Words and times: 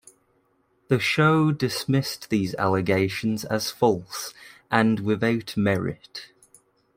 The 0.87 0.97
show 0.99 1.51
dismissed 1.51 2.31
these 2.31 2.55
allegations 2.55 3.45
as 3.45 3.69
false 3.69 4.33
and 4.71 4.99
without 5.01 5.55
merit. 5.55 6.31